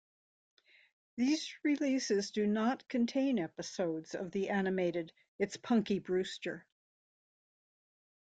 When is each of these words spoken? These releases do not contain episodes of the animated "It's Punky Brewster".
These 1.15 1.53
releases 1.61 2.31
do 2.31 2.47
not 2.47 2.87
contain 2.89 3.37
episodes 3.37 4.15
of 4.15 4.31
the 4.31 4.49
animated 4.49 5.13
"It's 5.37 5.57
Punky 5.57 5.99
Brewster". 5.99 6.65